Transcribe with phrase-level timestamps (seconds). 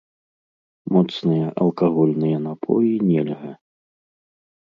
[0.93, 3.51] Моцныя алкагольныя напоі нельга.